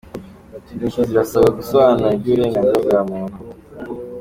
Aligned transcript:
Intiti 0.71 1.01
zirasabwa 1.09 1.49
gusobanura 1.59 2.15
iby’uburenganzira 2.17 2.79
bwa 2.85 2.99
muntu 3.09 3.39